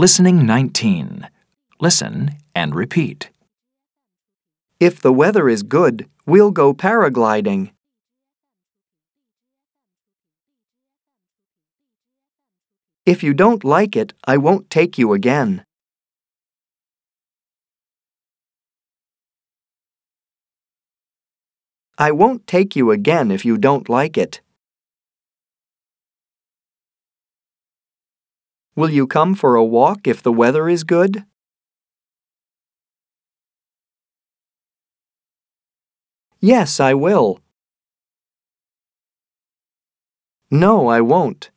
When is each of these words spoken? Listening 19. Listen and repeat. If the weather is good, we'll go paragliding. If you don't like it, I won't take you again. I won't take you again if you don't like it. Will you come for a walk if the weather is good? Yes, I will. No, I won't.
Listening 0.00 0.46
19. 0.46 1.28
Listen 1.80 2.36
and 2.54 2.72
repeat. 2.72 3.30
If 4.78 5.00
the 5.02 5.12
weather 5.12 5.48
is 5.48 5.64
good, 5.64 6.08
we'll 6.24 6.52
go 6.52 6.72
paragliding. 6.72 7.72
If 13.04 13.24
you 13.24 13.34
don't 13.34 13.64
like 13.64 13.96
it, 13.96 14.12
I 14.24 14.36
won't 14.36 14.70
take 14.70 14.98
you 14.98 15.14
again. 15.14 15.64
I 21.98 22.12
won't 22.12 22.46
take 22.46 22.76
you 22.76 22.92
again 22.92 23.32
if 23.32 23.44
you 23.44 23.58
don't 23.58 23.88
like 23.88 24.16
it. 24.16 24.42
Will 28.78 28.90
you 28.90 29.08
come 29.08 29.34
for 29.34 29.56
a 29.56 29.64
walk 29.64 30.06
if 30.06 30.22
the 30.22 30.30
weather 30.30 30.68
is 30.68 30.84
good? 30.84 31.24
Yes, 36.38 36.78
I 36.78 36.94
will. 36.94 37.40
No, 40.48 40.86
I 40.86 41.00
won't. 41.00 41.50